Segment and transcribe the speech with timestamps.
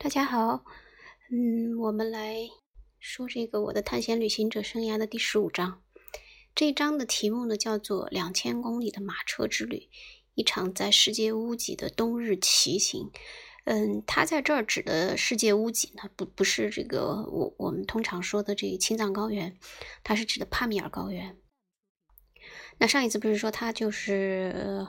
[0.00, 0.64] 大家好，
[1.32, 2.48] 嗯，我们来
[3.00, 5.82] 说这个我的探险旅行者生涯的第十五章。
[6.54, 9.88] 这一章的题目呢叫做《两千公里的马车之旅：
[10.34, 13.10] 一场在世界屋脊的冬日骑行》。
[13.64, 19.58] 嗯，它在这儿指的世界屋脊呢，不不是这个我我们通常说的这个青藏高原，
[20.04, 21.36] 它是指的帕米尔高原。
[22.78, 24.86] 那上一次不是说它就是。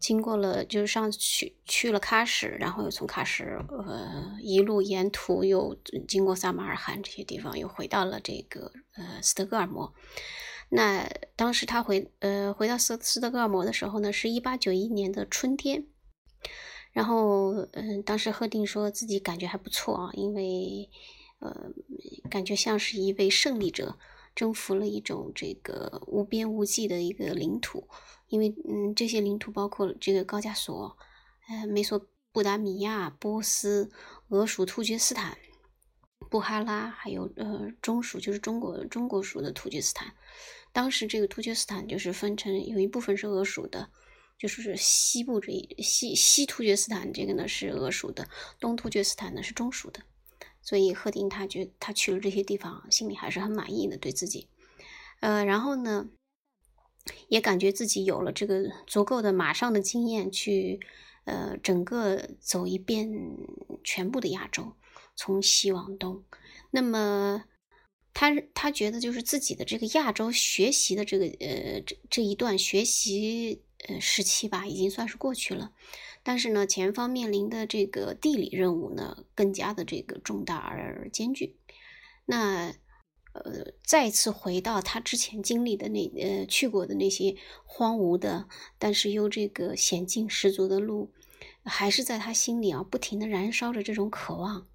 [0.00, 5.76] 经过了，就是上去去了喀什，然后又从喀什，呃，一路沿途又
[6.08, 9.92] 经过撒马尔罕这些地方，又回到了这个呃斯德哥尔摩。
[10.70, 15.86] 那当时他回呃回到斯斯德哥尔摩的时候呢，是一八九一年的春天。
[16.92, 20.88] 然后嗯，当时赫定说自己感觉还不错啊，因为
[21.40, 21.70] 呃
[22.30, 23.98] 感觉像是一位胜利者，
[24.34, 27.86] 征服了一种这个无边无际的一个领土。
[28.30, 30.96] 因为，嗯，这些领土包括这个高加索、
[31.48, 32.00] 呃，美索
[32.32, 33.90] 不达米亚、波斯、
[34.28, 35.36] 俄属突厥斯坦、
[36.30, 40.14] 布哈拉，还有呃中属，就是中国中国属的突厥斯坦。
[40.72, 43.90] 当时这个突厥斯坦就是分成有一部分是俄属的，
[44.38, 48.28] 就是西部这一西西突厥斯坦这个呢是俄属的，
[48.60, 50.00] 东突厥斯坦呢是中属的。
[50.62, 54.48] 所以赫定他觉他去了这些地方，心里还是很满意的，对自己。
[55.18, 56.08] 呃，然后呢？
[57.28, 60.80] 也感觉自己有了这个足够的马上的经验，去
[61.24, 63.10] 呃整个走一遍
[63.84, 64.72] 全部的亚洲，
[65.16, 66.22] 从西往东。
[66.70, 67.44] 那么
[68.12, 75.72] 他他觉得就是自己的这个亚洲学习的这个呃这这一段学习呃时期吧，已经算是过去了。
[76.22, 81.56] 但是呢，前方面临的这个地理任务呢，更加的这个重大而艰巨。
[82.26, 82.74] 那。
[83.32, 91.12] 呃，再次回到他之前经历的那呃去过的那些荒芜的，但是又这个险境十足的路，
[91.62, 94.66] 还是在他心里啊不停的燃烧着这种渴望。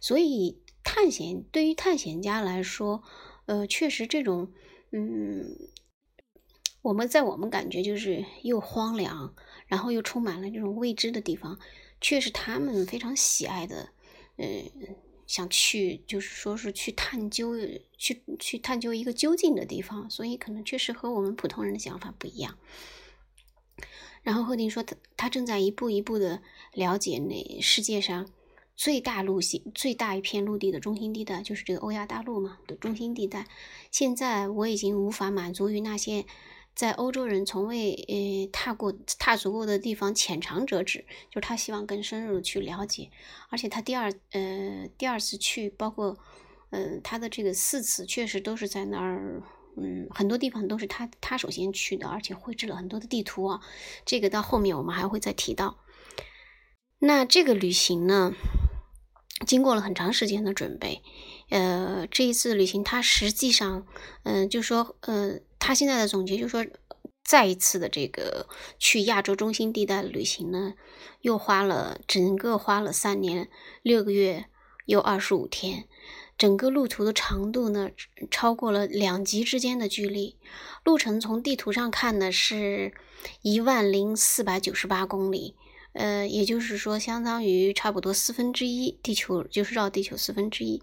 [0.00, 3.02] 所以探险对于探险家来说，
[3.46, 4.52] 呃，确实这种
[4.92, 5.56] 嗯，
[6.82, 9.34] 我们在我们感觉就是又荒凉，
[9.66, 11.58] 然后又充满了这种未知的地方，
[12.02, 13.88] 却是他们非常喜爱的，
[14.36, 14.70] 嗯。
[15.26, 17.54] 想去，就是说是去探究，
[17.96, 22.58] 去去探究一个究竟的地方，所以可能确实和我们普通人的想法不一样。
[24.22, 26.42] 然后赫定说，他他正在一步一步的
[26.72, 28.28] 了解那世界上
[28.76, 33.46] 最大陆系、最大一片陆地的中心地带，就是这个欧亚大陆嘛的中心地带。
[33.90, 36.26] 现在我已经无法满足于那些。
[36.74, 43.10] 在欧洲人从未呃踏过、踏足过的地方，浅尝辄止，就是他希望更深入的去了解。
[43.48, 46.18] 而且他第二呃第二次去，包括
[46.70, 49.40] 嗯他的这个四次，确实都是在那儿，
[49.76, 53.60] 嗯很多地方都是他他首先去的，而且绘制了很多的地图啊。
[54.04, 55.78] 这个到后面我们还会再提到。
[56.98, 58.32] 那这个旅行呢，
[59.46, 61.02] 经过了很长时间的准备，
[61.50, 63.86] 呃这一次旅行他实际上
[64.24, 65.38] 嗯就说呃。
[65.66, 66.66] 他现在的总结就是说，
[67.24, 68.46] 再一次的这个
[68.78, 70.74] 去亚洲中心地带的旅行呢，
[71.22, 73.48] 又花了整个花了三年
[73.80, 74.44] 六个月
[74.84, 75.88] 又二十五天，
[76.36, 77.88] 整个路途的长度呢
[78.30, 80.36] 超过了两极之间的距离，
[80.84, 82.92] 路程从地图上看呢是
[83.40, 85.54] 一万零四百九十八公里，
[85.94, 90.82] 呃，也就是说相当于差不多四分之一地球，就是绕地球四分之一。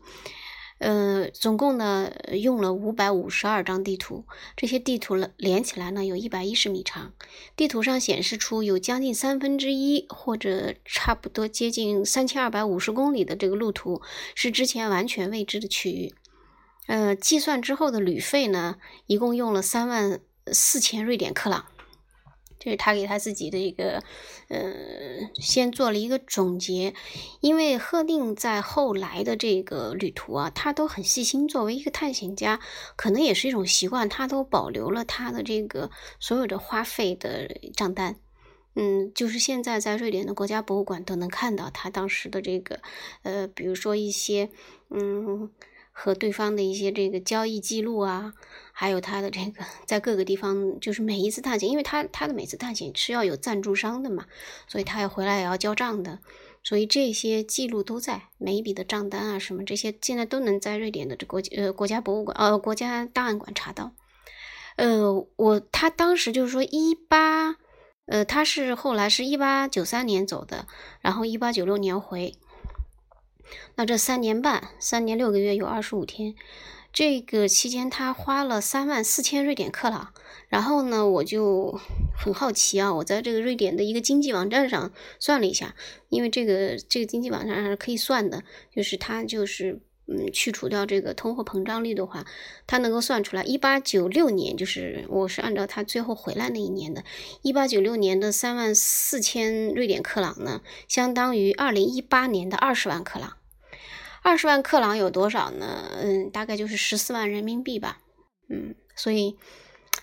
[0.82, 2.12] 呃，总共呢
[2.42, 4.26] 用了五百五十二张地图，
[4.58, 7.14] 这些地图了连起来呢有一百一十米长。
[7.56, 14.02] 地图上显示出有将近三分之一，或者差不多接近三千二百五十公里的这个路途
[14.34, 16.16] 是之前完全未知的区域。
[16.88, 20.20] 呃，计算之后的旅费呢，一共用了三万
[20.52, 21.68] 四千瑞典克朗。
[22.64, 24.04] 这是他给他自己的一个，
[24.50, 24.72] 呃，
[25.34, 26.94] 先做了一个总结，
[27.40, 31.48] 因为赫定在后来的这个旅途啊，他都很细心。
[31.48, 32.60] 作为一个探险家，
[32.96, 35.90] 可能也是一种习惯，他都保留了他的这个
[36.20, 38.18] 所有的花费的账单。
[38.76, 42.80] 嗯，就是现在在瑞典的国家博物馆都能看到他当时的这个，
[43.24, 44.52] 呃，比如说一些，
[44.92, 45.50] 嗯。
[46.04, 48.34] 和对方的一些这个交易记录啊，
[48.72, 54.26] 还有他的这个在各个地方，就是每一次探险，因为他他的每次探险是要有赞助商的嘛，
[54.68, 56.18] 所以他要回来也要交账的，
[56.64, 63.92] 所以这些记录都在每一笔的账单啊什么这些，现在都能在瑞典的这国呃国家博物馆呃国家档案馆查到。
[64.78, 67.58] 呃，我他当时就是说一八，
[68.08, 70.66] 呃他是后来是一八九三年走的，
[71.02, 72.36] 然后一八九六年回。
[73.76, 76.36] 那这三年半，三年六个月有二十五天，
[76.92, 80.14] 这个期间他花了三万四千瑞典克朗。
[80.50, 81.80] 然后呢，我就
[82.14, 85.76] 很好奇啊，我在这个瑞典的一个经济网站上算了一下，
[86.10, 88.44] 因为这个这个经济网站上是可以算的，
[88.76, 92.26] 就是它就是嗯去除掉这个通货膨胀率的话，
[92.68, 97.06] 它能够算出来，一八九六年就是我是按照他最后回来那一年的，
[97.44, 103.38] 一八九六年的三万四千瑞典克朗呢，相当于二零一八年的二十万克朗，
[104.22, 105.90] 二十万克朗有多少呢？
[106.02, 108.02] 嗯，大概就是十四万人民币吧，
[108.50, 109.38] 嗯，所以。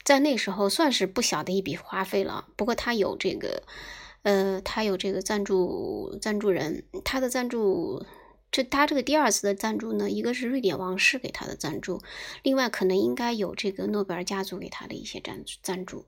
[0.04, 2.46] 在那时候算是不小的一笔花费了。
[2.56, 3.62] 不过他有这个，
[4.22, 8.06] 呃，他有这个赞助赞助人，他的赞助，
[8.50, 12.00] 这他这个第二次的赞助呢，一个是瑞典王室给他的赞助，
[12.42, 16.06] 另外可能应该有这个诺贝尔家族给他的一些赞赞助。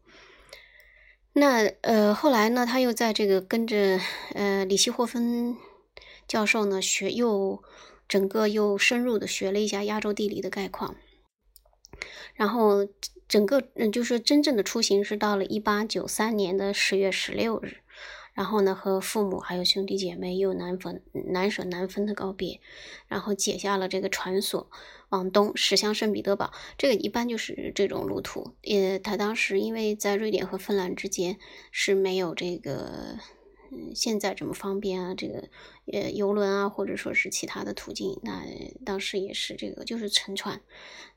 [1.35, 4.01] 那呃，后来呢，他又在这个跟着
[4.33, 5.59] 呃里希霍芬
[6.27, 7.63] 教授呢学，又
[8.11, 10.97] 整个又深入的学了一下亚洲地理的概况，
[12.35, 12.87] 然后。
[13.31, 17.77] 整个嗯，就是真正的出行是到了一八九三年的十月十六日，
[18.35, 22.61] 然后呢，和父母还有兄弟姐妹又难分难舍难分的告别，
[23.07, 24.69] 然后解下了这个船锁，
[25.11, 26.53] 往东驶向圣彼得堡。
[26.77, 28.57] 这个一般就是这种路途。
[28.65, 31.39] 呃，他当时因为在瑞典和芬兰之间
[31.71, 33.21] 是没有这个。
[33.73, 35.49] 嗯，现在这么方便啊，这个
[35.93, 38.43] 呃游轮啊，或者说是其他的途径，那
[38.85, 40.61] 当时也是这个，就是乘船，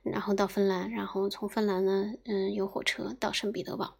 [0.03, 3.97] 然后到芬兰，然后从芬兰呢，嗯，有火车到圣彼得堡，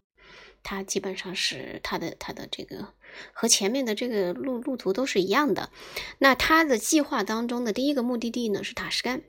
[0.62, 2.94] 它基本上是它的它的这个
[3.32, 5.70] 和前面的这个路路途都是一样的。
[6.18, 9.22] 那他的计划当中的第一个目的地呢是塔什干，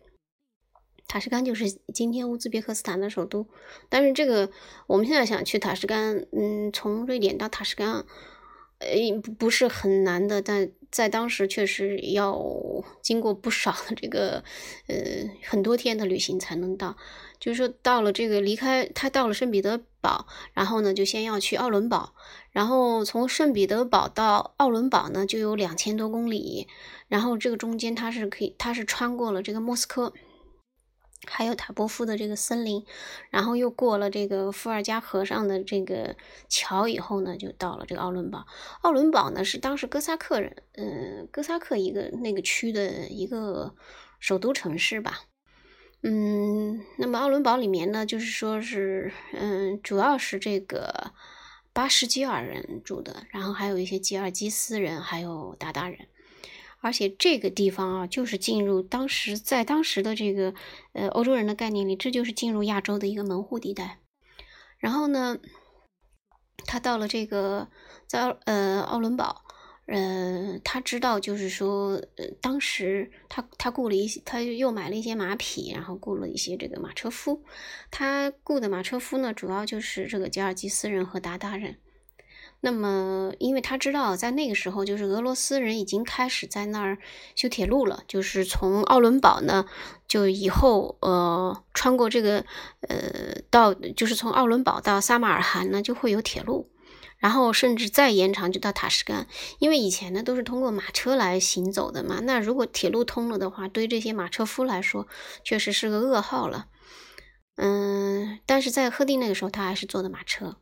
[1.08, 3.48] 塔什干就是今天乌兹别克斯坦的首都。
[3.90, 4.52] 但是这个
[4.86, 8.06] 我们现在想去塔什干，嗯，从瑞典到塔什干。
[8.86, 12.40] 诶，不不是很难的，但在当时确实要
[13.02, 14.44] 经过不少的这个，
[14.88, 14.96] 呃，
[15.44, 16.96] 很多天的旅行才能到。
[17.38, 22.14] 就是说，到了这个离开他到了圣彼得堡，然后呢，就先要去奥伦堡，
[22.52, 26.68] 然后从圣彼得堡到奥伦堡呢，就有两千多公里，
[27.08, 30.14] 然后这个中间他是可以，他是穿过了这个莫斯科。
[31.28, 32.86] 还有塔波夫的这个森林，
[33.30, 36.16] 然后又过了这个伏尔加河上的这个
[36.50, 38.46] 桥以后呢，就到了这个奥伦堡。
[38.82, 43.76] 奥伦堡呢是当时哥萨克人，嗯，哥萨克一个那个区的一个
[44.20, 45.22] 首都城市吧。
[46.04, 51.12] 嗯，那么奥伦堡里面呢，就是说是，嗯，主要是这个
[51.74, 56.08] 巴什基尔人住的，然后还有一些吉尔吉斯人，还有鞑靼人。
[56.86, 60.54] 而且这个地方啊，就是进入当时在当时的这个
[60.94, 64.02] 呃欧洲人的概念里，这就是进入亚洲的一个门户地带。
[64.78, 65.40] 然后呢，
[66.68, 67.70] 他到了这个
[68.06, 69.42] 在呃奥伦堡，
[69.88, 77.44] 呃，他知道就是说，呃，当时他他雇了一些，他又买了一些马匹，然后雇了一些这个马车夫。
[77.90, 81.80] 他雇的马车夫呢，主要就是这个吉尔吉斯人和鞑靼人。
[82.62, 86.98] 那么，因为他知道，在那个时候，就是俄罗斯人已经开始在那儿
[87.36, 89.66] 修铁路了，就是从奥伦堡呢，
[90.08, 92.44] 就以后呃，穿过这个
[92.88, 96.72] 呃，到就是从奥伦堡到撒马尔罕呢，就会有铁路，
[97.20, 99.28] 然后甚至再延长就到塔什干，
[99.60, 105.08] 因为以前呢都是通过马车来行走的嘛，那如果铁路通了的话，对这些马车夫来说，
[105.44, 106.66] 确实是个噩耗了。
[107.58, 110.58] 嗯，但是在赫定那个时候，他还是坐的马车。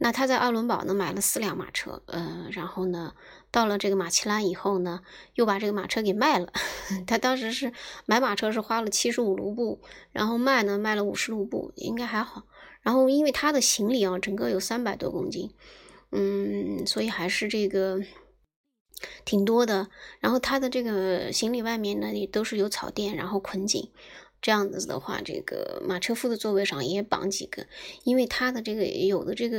[0.00, 3.14] 那他在奥伦堡呢买了四辆马车，呃，然后呢，
[3.50, 5.02] 到了这个马其兰以后呢，
[5.34, 6.52] 又把这个马车给卖了。
[7.04, 7.72] 他当时是
[8.06, 9.80] 买马车是花了七十五卢布，
[10.12, 12.44] 然后卖呢卖了五十卢布，应该还好。
[12.80, 15.52] 然后因为他的行李啊，整个有三百多公斤，
[16.12, 18.00] 嗯，所以还是这个
[19.24, 19.88] 挺多的。
[20.20, 23.90] 然后他的这个行李外面呢也都是有草垫，然后捆紧。
[24.40, 27.66] 这样子的话，这个马车夫的座位上也绑几个，
[28.04, 29.58] 因为他的这个有的这个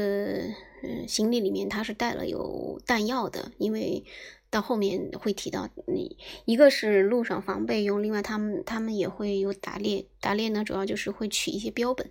[0.84, 4.06] 嗯行李里面他是带了有弹药的，因为
[4.50, 12.10] 到后面会提到，你一个是路上防备用，另外他们他们也会有打猎，打猎呢主要就是会取一些标本，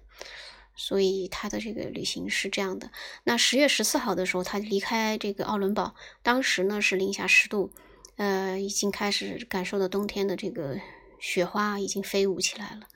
[0.77, 2.91] 所以他的这个旅行是这样的。
[3.25, 7.73] 那十月十四号的时候，他离开这个奥伦堡，当时呢是零下十度，
[8.17, 10.79] 呃，已经开始感受到冬天的这个。
[11.19, 12.89] 雪花已经飞舞起来了，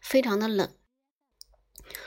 [0.00, 0.70] 非常的冷。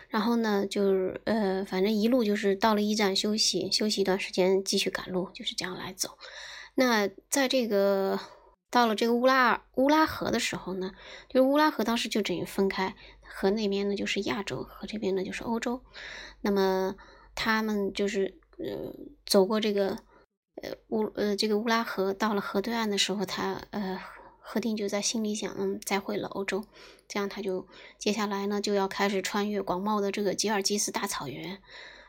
[0.08, 6.18] 然后呢，就是呃，反正一路就是到了驿站休息，休息一段时间，继续赶路，就是这样来走。
[6.76, 8.18] 那在这个
[8.70, 10.94] 到了这个乌拉乌拉河的时候呢，
[11.28, 12.96] 就是乌拉河当时就等于分开，
[13.28, 15.84] 河那边呢就是亚洲，河这边呢就是欧洲。
[16.42, 16.96] 那么
[17.36, 18.94] 他们就是呃
[19.26, 19.98] 走过这个
[20.62, 24.00] 呃乌呃这个乌拉河，到了河对岸的时候，他呃。
[24.54, 26.64] 赫定就在心里想，嗯，再会了欧洲。
[27.08, 27.68] 这样他就
[27.98, 31.60] 接下来呢就要开始穿越广袤的这个吉尔吉斯大草原，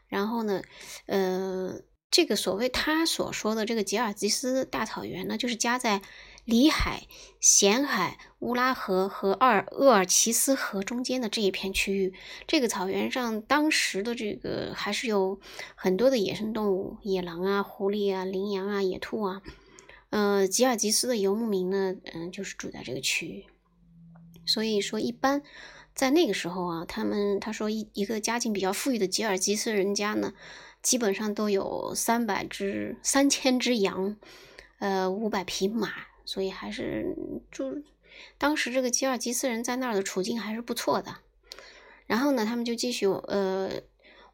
[0.08, 0.60] 然后呢，
[1.06, 6.02] 呃，这个所谓他所说的这个吉尔吉斯大草原呢，就是夹在。
[6.44, 7.06] 里海、
[7.40, 12.12] 咸海、乌拉河和尔鄂尔齐斯河中间的这一片区域，
[12.46, 15.40] 这个草原上当时的这个还是有
[15.74, 19.40] 很多的野生动物，野狼啊、狐狸啊、羚羊啊、野兔啊。
[20.14, 23.47] 呃，吉尔吉斯的游牧民呢，嗯，就是住在这个区域。
[24.47, 25.42] 所以说，一般
[25.92, 30.33] 在那个时候啊，他们他说一一个家境比较富裕的吉尔吉斯人家呢，
[30.83, 34.16] 基本上都有三百只、三千只羊，
[34.78, 35.90] 呃，五百匹马。
[36.25, 37.16] 所以还是
[37.50, 37.83] 就
[38.38, 41.16] 当时这个吉尔吉斯人在那儿的处境还是不错的。
[42.06, 43.68] 然后呢，他们就继续呃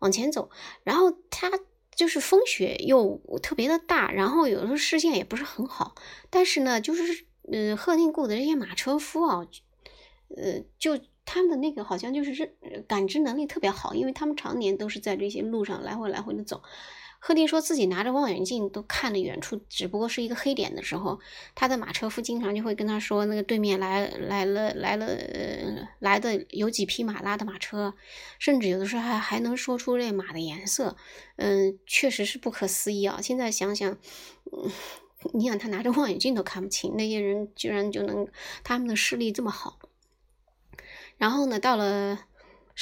[0.01, 0.51] 往前走。
[0.85, 1.51] 然后他
[1.94, 5.94] 就是风雪又特别的大，然后有的时候视线也不是很好。
[6.30, 9.47] 但是呢，就是嗯赫定固的这些马车夫啊，
[10.37, 16.62] 呃就他们的那个好像就是认感知能力特别好，因为他们常年都是在这些路上来回来回的走。
[17.23, 21.21] 赫定说自己拿着望远镜都看了远处，只不过是一个黑点的时候，
[21.55, 25.07] 他的马车夫经常就会跟他说，那个对面来来了来了
[25.99, 27.95] 来的有几匹马拉的马车，
[28.39, 30.97] 甚至有的时候还还能说出这马的颜色，
[31.37, 33.21] 嗯，确实是不可思议啊！
[33.21, 33.93] 现在想想，
[34.50, 34.71] 嗯，
[35.35, 38.27] 你想他拿着望远镜都看不清，那些人居然就能
[38.65, 39.79] 他们的视力这么好，
[41.19, 42.21] 然后呢，到了。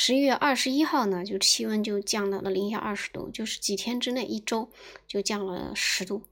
[0.00, 4.70] 十一月二十一号呢，就气温就降到了零下二十度，就是几天之内一周
[5.08, 6.22] 就降了十度。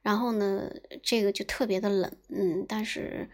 [0.00, 0.70] 然后呢，
[1.02, 3.28] 这个就特别的冷，嗯，但是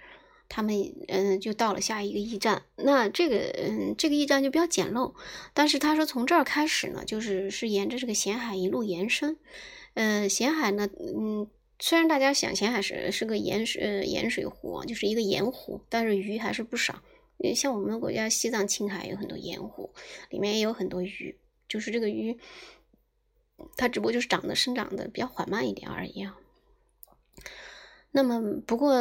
[0.49, 0.75] 他们
[1.09, 2.63] 嗯就到了下一个驿站。
[2.77, 5.13] 那这个嗯这个驿站就比较简陋，
[5.53, 9.37] 但是他说从这儿开始呢，就是是沿着这个咸海一路延伸。
[9.93, 11.47] 呃，咸海呢，嗯，
[11.79, 17.03] 虽然大家想咸海是是个盐水呃盐水湖，就是一个盐湖，但是鱼还是不少。
[17.55, 19.93] 像我们国家西藏青海有很多盐湖，
[20.31, 21.39] 里面也有很多鱼，
[21.69, 22.39] 就是这个鱼，
[23.77, 26.37] 它只不过就是长得生长的比较缓慢一点而已啊。
[28.13, 28.95] 那么不过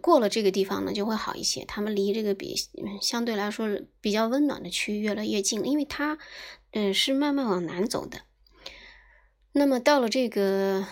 [0.00, 2.54] 过了这个地方呢，就会好一些，他们离这个比
[3.00, 3.68] 相对来说
[4.00, 6.16] 比较温暖的区域越来越近，因为它
[6.70, 8.20] 嗯是慢慢往南走的。
[9.50, 10.86] 那么到了这个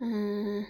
[0.00, 0.66] 嗯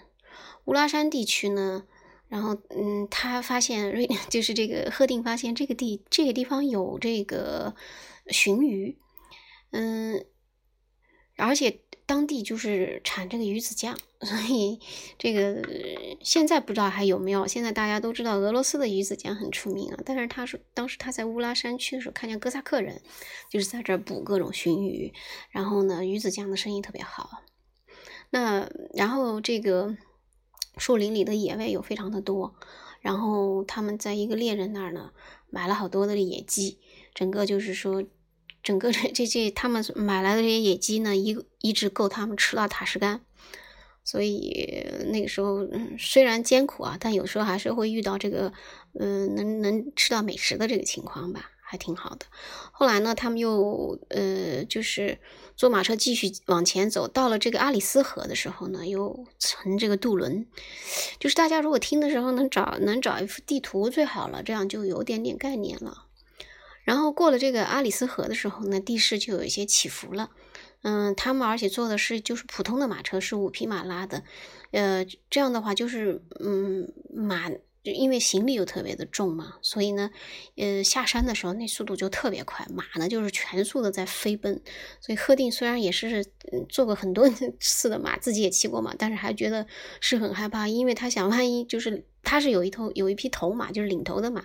[0.65, 1.87] 乌拉山地区呢？
[2.29, 7.75] 然后，嗯，他发现瑞 就是这个赫定发现这个地这个地方有这个
[8.27, 8.95] 鲟鱼，
[9.71, 10.23] 嗯，
[11.37, 14.79] 而且当地就是产这个鱼子酱，所以
[15.17, 15.67] 这个
[16.21, 17.47] 现在不知道还有没有。
[17.47, 23.01] 现在大家都知道俄罗斯的鱼子酱很出名啊，但是他说当时他在乌拉山区的时候，看见哥萨克人
[23.49, 25.11] 就是在这儿捕各种鲟鱼，
[25.49, 27.41] 然后呢，鱼子酱的生意特别好。
[28.29, 29.97] 那然后这个。
[30.79, 32.55] 树林里的野味有非常的多，
[33.01, 35.11] 然后他们在一个猎人那儿呢
[35.49, 36.79] 买了好多的野鸡，
[37.13, 38.03] 整个就是说，
[38.63, 43.21] 整个这这这他们买来的这些野鸡呢，一一直够他们吃到塔什干，
[44.03, 48.51] 所以那个时候嗯虽然艰苦啊，但有时候还是会遇到这个，
[48.99, 51.51] 嗯，能能吃到美食的这个情况吧。
[51.71, 52.25] 还挺好的。
[52.71, 55.19] 后来呢，他们又呃，就是
[55.55, 60.47] 坐马车继续往前走，到了这个阿里斯河的时候呢，又乘这个渡轮。
[61.19, 66.05] 就是大家如果听的时候能找能找一幅地图最好了，这样就有点点概念了。
[66.83, 70.31] 然后过了这个阿里斯河的时候呢，地势就有一些起伏了。
[70.81, 74.23] 嗯，他们而且坐的是就是普通的马车，是五匹马拉的。
[74.71, 77.51] 呃，这样的话就是嗯马。
[77.91, 80.11] 因为行李又特别的重嘛，所以呢，
[80.55, 84.61] 呃，下山的时候那速度就特别快，马呢就是全速的在飞奔。
[84.99, 86.25] 所以贺定虽然也是
[86.67, 87.29] 坐过很多
[87.59, 89.65] 次的马，自己也骑过马，但是还觉得
[89.99, 94.43] 是很害怕，因为他想万一就是他是有一头有一匹头马，就是领头的马，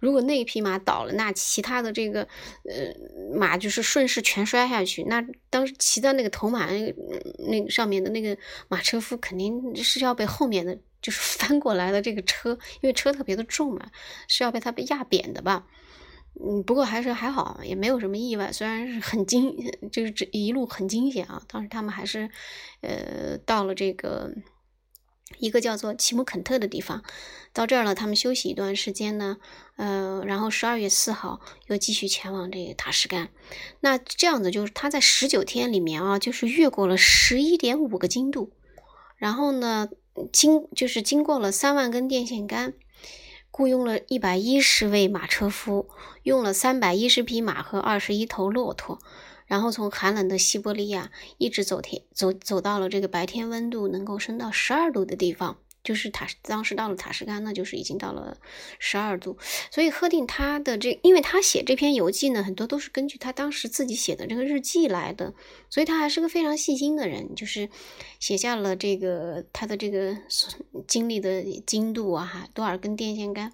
[0.00, 2.22] 如果那匹马倒了，那其他的这个
[2.64, 8.36] 呃马就是顺势全摔下去，那当时骑在那个头马那个上面的那个
[8.68, 10.78] 马车夫肯定是要被后面的。
[11.06, 13.86] 就是翻过来的这个车，因为车特别的重嘛，
[14.26, 15.64] 是要被它被压扁的吧？
[16.34, 18.50] 嗯，不过还是还好，也没有什么意外。
[18.50, 19.54] 虽然是很惊，
[19.92, 21.40] 就是这一路很惊险啊。
[21.46, 22.28] 当时他们还是，
[22.80, 24.32] 呃，到了这个
[25.38, 27.04] 一个叫做奇姆肯特的地方，
[27.52, 29.36] 到这儿了，他们休息一段时间呢，
[29.76, 33.30] 呃，然后十二月四号又继续前往这个塔什干。
[33.78, 38.50] 那这样子就是他在十九天里面啊，就是越过了十一点五个经度，
[39.16, 39.88] 然后呢。
[40.32, 42.74] 经就是经过了三万根电线杆，
[43.50, 45.88] 雇佣了一百一十位马车夫，
[46.22, 48.98] 用了三百一十匹马和二十一头骆驼，
[49.46, 55.58] 然后从寒冷的西伯利亚一直走天走走到了这个白天温度能够升到十二度的地方。
[55.86, 58.36] 就是塔当时到了塔什干呢，就是已经到了
[58.80, 59.38] 十二度。
[59.70, 65.32] 所以赫定他的这，因为他写这篇游记呢，很多都是根据他当时自己写的这个日记来的，
[65.70, 67.68] 所以他还是个非常细心的人，就是
[68.18, 70.16] 写下了这个他的这个
[70.88, 73.52] 经历的精度啊，多少根电线杆。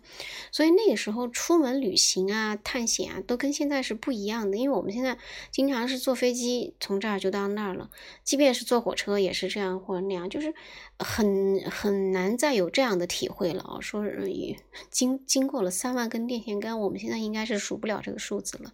[0.51, 5.19] 所以那个时候出门旅行啊、探险啊，都跟现在是不一样的，因为我们现在
[5.51, 7.91] 经常是坐飞机从这儿就到那儿了，
[8.25, 10.55] 即便是坐火车也是这样或者那样，就是
[10.99, 12.22] 很很难。
[12.23, 13.81] 难再有这样的体会了啊！
[13.81, 14.05] 说
[14.91, 18.73] 经经过了三万根电线杆，我们现在应该是数不了这个数字了，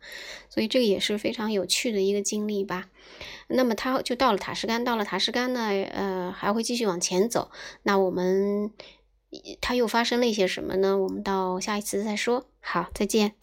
[0.48, 2.88] 所以这个也是非常有趣的一个经历吧。
[3.48, 5.60] 那么他就到了塔什干，到了塔什干呢，
[5.92, 7.50] 呃，还会继续往前走。
[7.82, 8.72] 那我们
[9.60, 10.96] 他又发生了一些什么呢？
[10.98, 12.46] 我们到下一次再说。
[12.60, 13.34] 好，再见。